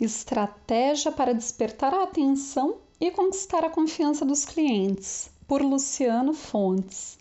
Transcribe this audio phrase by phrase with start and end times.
[0.00, 7.18] Estratégia para despertar a atenção e conquistar a confiança dos clientes, por Luciano Fontes.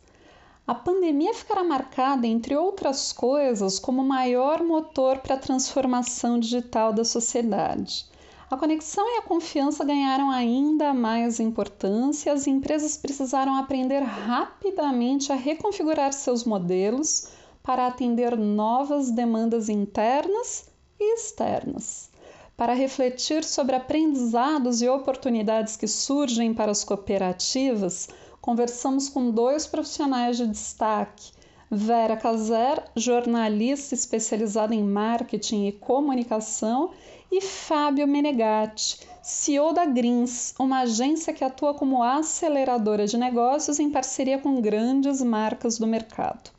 [0.68, 6.94] A pandemia ficará marcada, entre outras coisas, como o maior motor para a transformação digital
[6.94, 8.06] da sociedade.
[8.48, 15.36] A conexão e a confiança ganharam ainda mais importância as empresas precisaram aprender rapidamente a
[15.36, 17.28] reconfigurar seus modelos
[17.64, 20.70] para atender novas demandas internas
[21.00, 22.16] e externas.
[22.58, 28.10] Para refletir sobre aprendizados e oportunidades que surgem para as cooperativas,
[28.42, 31.34] conversamos com dois profissionais de destaque.
[31.70, 36.90] Vera Caser, jornalista especializada em marketing e comunicação,
[37.32, 43.92] e Fábio Menegatti, CEO da Greens, uma agência que atua como aceleradora de negócios em
[43.92, 46.50] parceria com grandes marcas do mercado.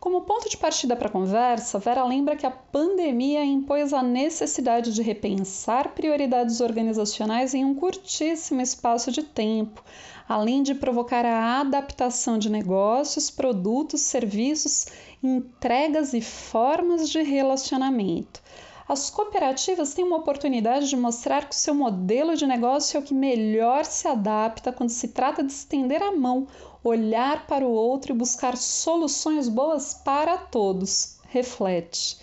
[0.00, 4.94] Como ponto de partida para a conversa, Vera lembra que a pandemia impôs a necessidade
[4.94, 9.82] de repensar prioridades organizacionais em um curtíssimo espaço de tempo,
[10.28, 14.86] além de provocar a adaptação de negócios, produtos, serviços,
[15.20, 18.40] entregas e formas de relacionamento.
[18.88, 23.02] As cooperativas têm uma oportunidade de mostrar que o seu modelo de negócio é o
[23.02, 26.46] que melhor se adapta quando se trata de estender a mão,
[26.82, 31.18] olhar para o outro e buscar soluções boas para todos.
[31.28, 32.16] Reflete.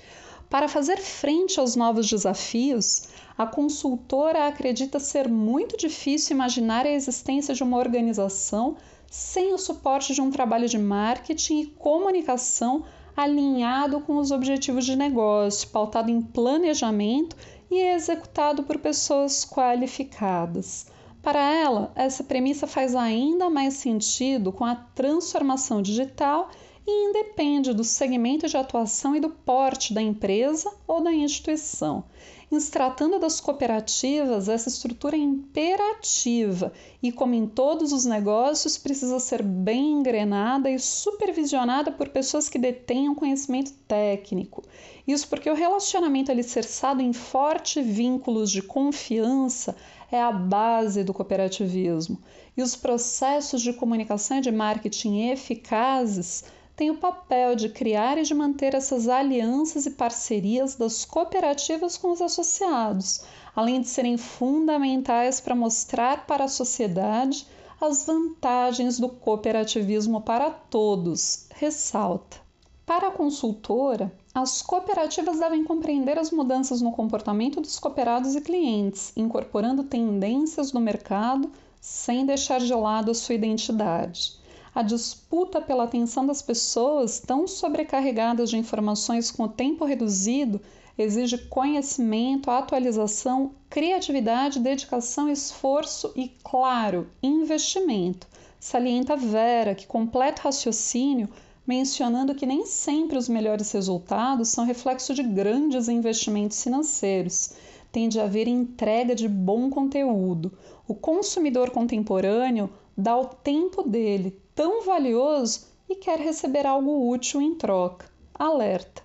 [0.49, 7.53] Para fazer frente aos novos desafios, a consultora acredita ser muito difícil imaginar a existência
[7.53, 8.75] de uma organização
[9.07, 12.83] sem o suporte de um trabalho de marketing e comunicação
[13.15, 17.35] alinhado com os objetivos de negócio, pautado em planejamento
[17.71, 20.87] e executado por pessoas qualificadas.
[21.21, 26.49] Para ela, essa premissa faz ainda mais sentido com a transformação digital
[26.85, 32.03] e independe do segmento de atuação e do porte da empresa ou da instituição.
[32.51, 36.71] Em se tratando das cooperativas, essa estrutura é imperativa
[37.01, 42.59] e, como em todos os negócios, precisa ser bem engrenada e supervisionada por pessoas que
[42.59, 44.63] detenham conhecimento técnico.
[45.07, 49.75] Isso porque o relacionamento alicerçado em fortes vínculos de confiança
[50.11, 52.19] é a base do cooperativismo.
[52.55, 56.43] E os processos de comunicação e de marketing eficazes
[56.75, 62.11] tem o papel de criar e de manter essas alianças e parcerias das cooperativas com
[62.11, 63.23] os associados,
[63.55, 67.47] além de serem fundamentais para mostrar para a sociedade
[67.79, 72.37] as vantagens do cooperativismo para todos, ressalta.
[72.85, 79.13] Para a consultora, as cooperativas devem compreender as mudanças no comportamento dos cooperados e clientes,
[79.15, 81.49] incorporando tendências do mercado
[81.79, 84.44] sem deixar de lado a sua identidade
[84.75, 90.59] a disputa pela atenção das pessoas, tão sobrecarregadas de informações com o tempo reduzido,
[90.97, 98.27] exige conhecimento, atualização, criatividade, dedicação, esforço e, claro, investimento.
[98.59, 101.29] Salienta Vera, que completa o raciocínio
[101.65, 107.53] mencionando que nem sempre os melhores resultados são reflexo de grandes investimentos financeiros.
[107.91, 110.51] Tem de haver entrega de bom conteúdo.
[110.85, 117.55] O consumidor contemporâneo dá o tempo dele, tão valioso, e quer receber algo útil em
[117.55, 118.09] troca.
[118.33, 119.03] Alerta!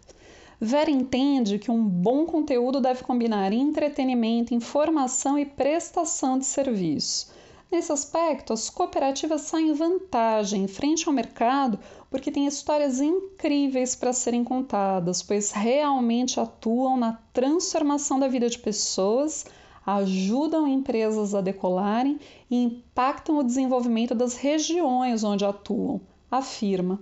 [0.61, 7.33] Vera entende que um bom conteúdo deve combinar entretenimento, informação e prestação de serviço.
[7.73, 11.79] Nesse aspecto, as cooperativas saem vantagem frente ao mercado
[12.11, 18.59] porque têm histórias incríveis para serem contadas, pois realmente atuam na transformação da vida de
[18.59, 19.47] pessoas
[19.85, 22.19] ajudam empresas a decolarem
[22.51, 27.01] e impactam o desenvolvimento das regiões onde atuam, afirma.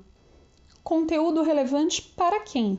[0.83, 2.79] Conteúdo relevante para quem?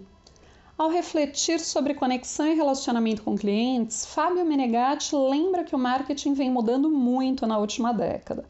[0.77, 6.49] Ao refletir sobre conexão e relacionamento com clientes, Fábio Menegatti lembra que o marketing vem
[6.49, 8.45] mudando muito na última década.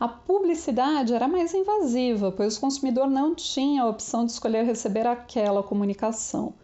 [0.00, 5.06] A publicidade era mais invasiva, pois o consumidor não tinha a opção de escolher receber
[5.06, 6.54] aquela comunicação.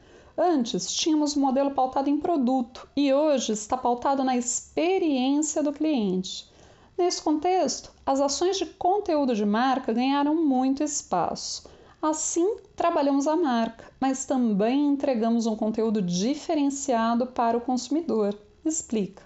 [0.42, 6.50] Antes tínhamos um modelo pautado em produto e hoje está pautado na experiência do cliente.
[6.97, 11.68] Nesse contexto, as ações de conteúdo de marca ganharam muito espaço.
[12.00, 18.34] Assim, trabalhamos a marca, mas também entregamos um conteúdo diferenciado para o consumidor.
[18.65, 19.22] Explica.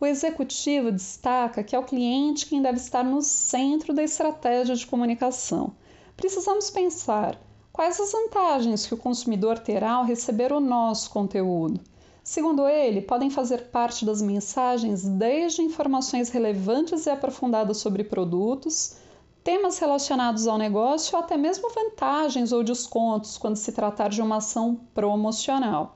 [0.00, 4.86] O executivo destaca que é o cliente quem deve estar no centro da estratégia de
[4.86, 5.74] comunicação.
[6.16, 7.38] Precisamos pensar
[7.78, 11.78] Quais as vantagens que o consumidor terá ao receber o nosso conteúdo?
[12.24, 18.96] Segundo ele, podem fazer parte das mensagens desde informações relevantes e aprofundadas sobre produtos,
[19.44, 24.38] temas relacionados ao negócio ou até mesmo vantagens ou descontos quando se tratar de uma
[24.38, 25.94] ação promocional.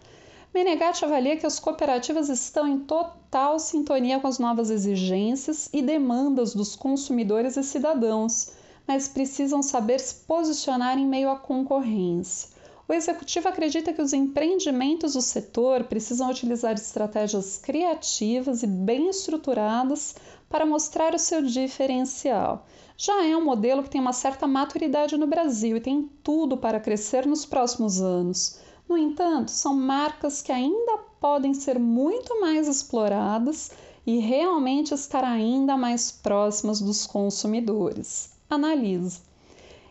[0.55, 6.55] Menegatti avalia que as cooperativas estão em total sintonia com as novas exigências e demandas
[6.55, 8.52] dos consumidores e cidadãos,
[8.87, 12.50] mas precisam saber se posicionar em meio à concorrência.
[12.88, 20.14] O executivo acredita que os empreendimentos do setor precisam utilizar estratégias criativas e bem estruturadas
[20.50, 22.67] para mostrar o seu diferencial.
[22.96, 26.81] Já é um modelo que tem uma certa maturidade no Brasil e tem tudo para
[26.81, 28.58] crescer nos próximos anos.
[28.88, 33.70] No entanto, são marcas que ainda podem ser muito mais exploradas
[34.06, 38.31] e realmente estar ainda mais próximas dos consumidores.
[38.53, 39.23] Analise.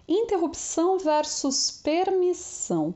[0.08, 2.94] Interrupção versus permissão.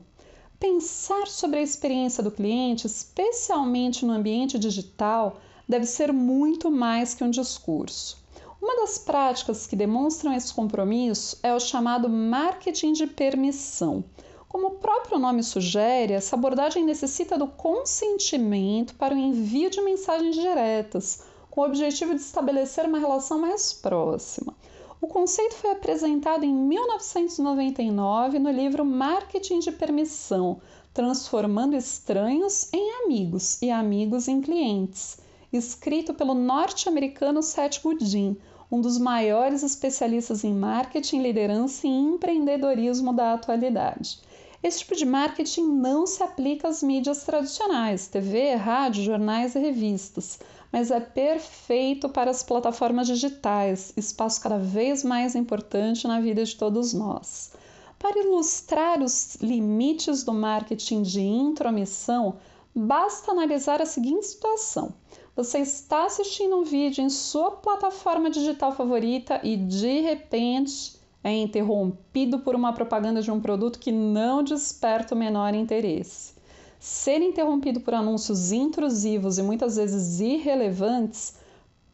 [0.60, 7.24] Pensar sobre a experiência do cliente, especialmente no ambiente digital, deve ser muito mais que
[7.24, 8.16] um discurso.
[8.62, 14.04] Uma das práticas que demonstram esse compromisso é o chamado marketing de permissão.
[14.48, 20.36] Como o próprio nome sugere, essa abordagem necessita do consentimento para o envio de mensagens
[20.36, 24.54] diretas, com o objetivo de estabelecer uma relação mais próxima.
[24.98, 30.58] O conceito foi apresentado em 1999 no livro Marketing de Permissão
[30.94, 35.18] Transformando Estranhos em Amigos e Amigos em Clientes,
[35.52, 38.38] escrito pelo norte-americano Seth Godin,
[38.72, 44.18] um dos maiores especialistas em marketing, liderança e empreendedorismo da atualidade.
[44.62, 50.40] Esse tipo de marketing não se aplica às mídias tradicionais, TV, rádio, jornais e revistas,
[50.72, 56.56] mas é perfeito para as plataformas digitais, espaço cada vez mais importante na vida de
[56.56, 57.52] todos nós.
[57.98, 62.36] Para ilustrar os limites do marketing de intromissão,
[62.74, 64.92] basta analisar a seguinte situação.
[65.34, 72.38] Você está assistindo um vídeo em sua plataforma digital favorita e de repente é interrompido
[72.38, 76.35] por uma propaganda de um produto que não desperta o menor interesse.
[76.78, 81.34] Ser interrompido por anúncios intrusivos e muitas vezes irrelevantes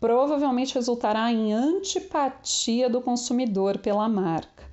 [0.01, 4.65] provavelmente resultará em antipatia do consumidor pela marca.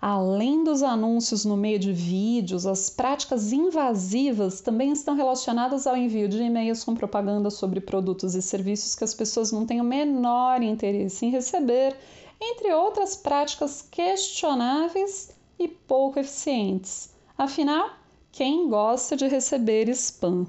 [0.00, 6.28] Além dos anúncios no meio de vídeos, as práticas invasivas também estão relacionadas ao envio
[6.28, 10.62] de e-mails com propaganda sobre produtos e serviços que as pessoas não têm o menor
[10.62, 11.96] interesse em receber
[12.40, 17.10] entre outras práticas questionáveis e pouco eficientes.
[17.36, 17.90] Afinal,
[18.38, 20.46] quem gosta de receber spam?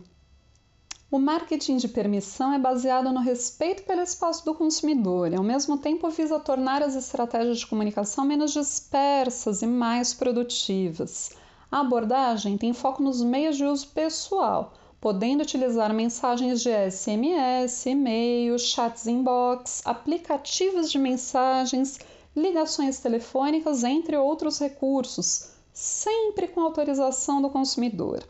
[1.09, 5.75] O marketing de permissão é baseado no respeito pelo espaço do consumidor e, ao mesmo
[5.75, 11.31] tempo, visa tornar as estratégias de comunicação menos dispersas e mais produtivas.
[11.71, 14.71] A abordagem tem foco nos meios de uso pessoal,
[15.01, 21.97] podendo utilizar mensagens de SMS, e-mail, chats inbox, aplicativos de mensagens,
[22.35, 28.21] ligações telefônicas, entre outros recursos, sempre com autorização do consumidor.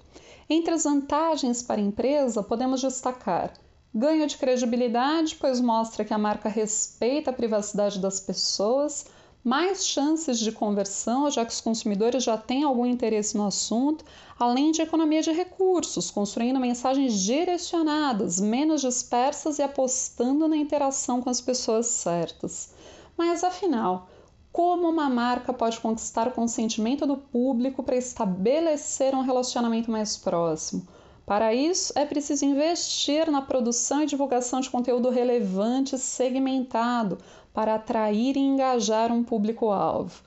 [0.47, 3.53] Entre as vantagens para a empresa, podemos destacar
[3.91, 9.07] ganho de credibilidade, pois mostra que a marca respeita a privacidade das pessoas
[9.43, 14.05] mais chances de conversão, já que os consumidores já têm algum interesse no assunto,
[14.37, 21.31] além de economia de recursos, construindo mensagens direcionadas, menos dispersas e apostando na interação com
[21.31, 22.69] as pessoas certas.
[23.17, 24.07] Mas afinal,
[24.51, 30.87] como uma marca pode conquistar o consentimento do público para estabelecer um relacionamento mais próximo?
[31.25, 37.19] Para isso, é preciso investir na produção e divulgação de conteúdo relevante e segmentado
[37.53, 40.23] para atrair e engajar um público-alvo.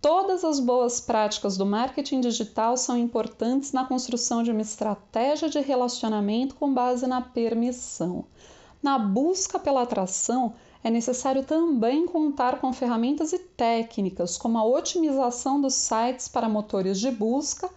[0.00, 5.60] Todas as boas práticas do marketing digital são importantes na construção de uma estratégia de
[5.60, 8.24] relacionamento com base na permissão.
[8.82, 10.54] Na busca pela atração,
[10.86, 17.00] é necessário também contar com ferramentas e técnicas como a otimização dos sites para motores
[17.00, 17.68] de busca,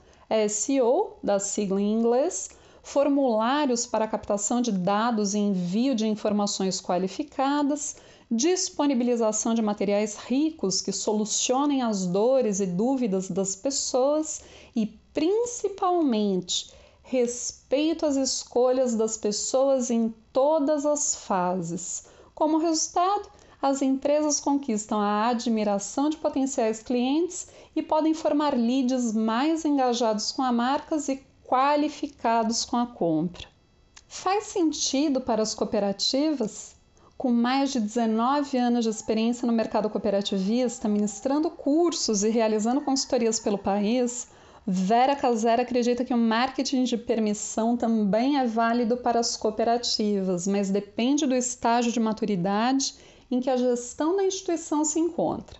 [0.47, 2.51] SEO, da sigla em inglês,
[2.83, 7.95] formulários para captação de dados e envio de informações qualificadas,
[8.29, 14.43] disponibilização de materiais ricos que solucionem as dores e dúvidas das pessoas
[14.75, 14.85] e,
[15.15, 22.07] principalmente, respeito às escolhas das pessoas em todas as fases.
[22.39, 23.29] Como resultado,
[23.61, 30.41] as empresas conquistam a admiração de potenciais clientes e podem formar leads mais engajados com
[30.41, 33.45] a marcas e qualificados com a compra.
[34.07, 36.77] Faz sentido para as cooperativas
[37.17, 43.37] com mais de 19 anos de experiência no mercado cooperativista, ministrando cursos e realizando consultorias
[43.37, 44.29] pelo país,
[44.71, 50.69] Vera Casera acredita que o marketing de permissão também é válido para as cooperativas, mas
[50.69, 52.93] depende do estágio de maturidade
[53.31, 55.57] em que a gestão da instituição se encontra.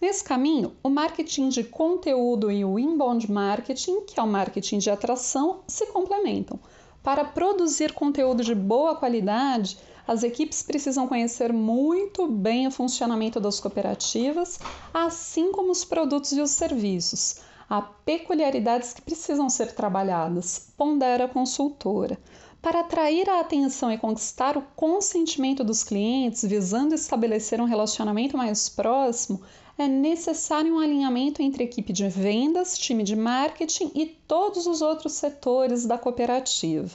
[0.00, 4.90] Nesse caminho, o marketing de conteúdo e o inbound marketing, que é o marketing de
[4.90, 6.56] atração, se complementam.
[7.02, 9.76] Para produzir conteúdo de boa qualidade,
[10.06, 14.60] as equipes precisam conhecer muito bem o funcionamento das cooperativas,
[14.94, 17.40] assim como os produtos e os serviços.
[17.68, 22.18] Há peculiaridades que precisam ser trabalhadas, pondera a consultora.
[22.60, 28.68] Para atrair a atenção e conquistar o consentimento dos clientes, visando estabelecer um relacionamento mais
[28.68, 29.42] próximo,
[29.76, 35.14] é necessário um alinhamento entre equipe de vendas, time de marketing e todos os outros
[35.14, 36.88] setores da cooperativa.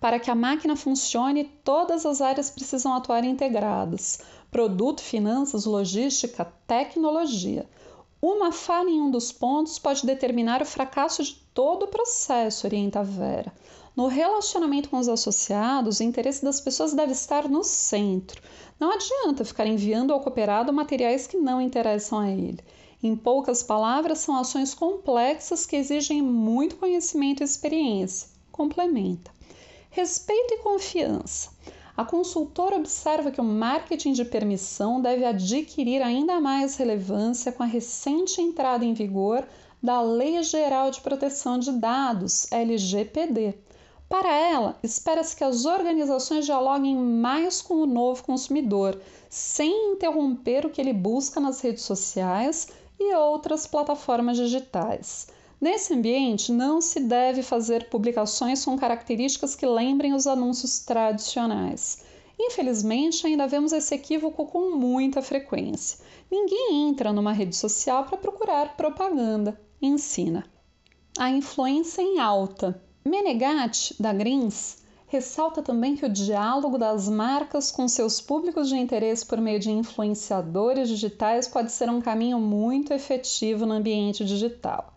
[0.00, 7.68] Para que a máquina funcione, todas as áreas precisam atuar integradas: produto, finanças, logística, tecnologia.
[8.24, 13.02] Uma falha em um dos pontos pode determinar o fracasso de todo o processo, orienta
[13.02, 13.52] Vera.
[13.96, 18.40] No relacionamento com os associados, o interesse das pessoas deve estar no centro.
[18.78, 22.60] Não adianta ficar enviando ao cooperado materiais que não interessam a ele.
[23.02, 28.28] Em poucas palavras, são ações complexas que exigem muito conhecimento e experiência.
[28.52, 29.32] Complementa.
[29.90, 31.50] Respeito e confiança.
[31.94, 37.66] A consultora observa que o marketing de permissão deve adquirir ainda mais relevância com a
[37.66, 39.46] recente entrada em vigor
[39.82, 43.54] da Lei Geral de Proteção de Dados, LGPD.
[44.08, 50.70] Para ela, espera-se que as organizações dialoguem mais com o novo consumidor, sem interromper o
[50.70, 52.68] que ele busca nas redes sociais
[52.98, 55.26] e outras plataformas digitais.
[55.62, 62.02] Nesse ambiente, não se deve fazer publicações com características que lembrem os anúncios tradicionais.
[62.36, 66.04] Infelizmente, ainda vemos esse equívoco com muita frequência.
[66.28, 70.44] Ninguém entra numa rede social para procurar propaganda, ensina.
[71.16, 72.82] A influência em alta.
[73.04, 79.24] Menegatti, da Grins, ressalta também que o diálogo das marcas com seus públicos de interesse
[79.24, 84.91] por meio de influenciadores digitais pode ser um caminho muito efetivo no ambiente digital.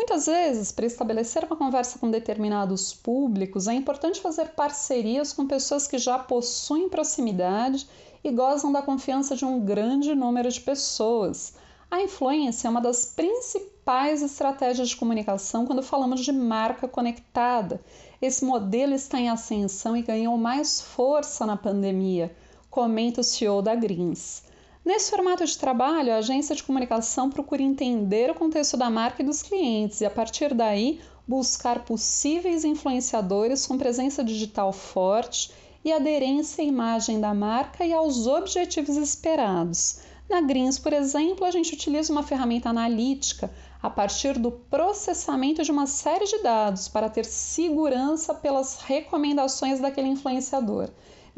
[0.00, 5.86] Muitas vezes, para estabelecer uma conversa com determinados públicos, é importante fazer parcerias com pessoas
[5.86, 7.86] que já possuem proximidade
[8.24, 11.52] e gozam da confiança de um grande número de pessoas.
[11.90, 17.78] A influência é uma das principais estratégias de comunicação quando falamos de marca conectada.
[18.22, 22.34] Esse modelo está em ascensão e ganhou mais força na pandemia,
[22.70, 24.44] comenta o CEO da Greens.
[24.82, 29.26] Nesse formato de trabalho, a agência de comunicação procura entender o contexto da marca e
[29.26, 35.52] dos clientes e, a partir daí, buscar possíveis influenciadores com presença digital forte
[35.84, 40.00] e aderência à imagem da marca e aos objetivos esperados.
[40.30, 45.70] Na Greens, por exemplo, a gente utiliza uma ferramenta analítica a partir do processamento de
[45.70, 50.88] uma série de dados para ter segurança pelas recomendações daquele influenciador.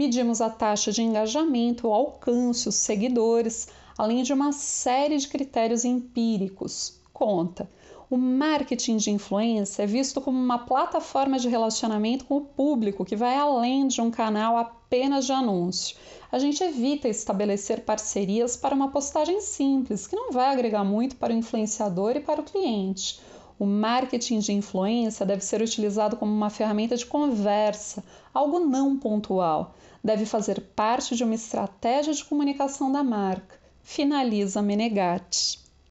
[0.03, 5.85] Medimos a taxa de engajamento, o alcance, os seguidores, além de uma série de critérios
[5.85, 7.01] empíricos.
[7.13, 7.71] Conta.
[8.11, 13.15] O marketing de influência é visto como uma plataforma de relacionamento com o público que
[13.15, 15.97] vai além de um canal apenas de anúncio.
[16.33, 21.33] A gente evita estabelecer parcerias para uma postagem simples, que não vai agregar muito para
[21.33, 23.21] o influenciador e para o cliente.
[23.63, 28.03] O marketing de influência deve ser utilizado como uma ferramenta de conversa,
[28.35, 29.77] algo não pontual.
[30.03, 33.55] Deve fazer parte de uma estratégia de comunicação da marca.
[33.81, 35.62] Finaliza Menegatti.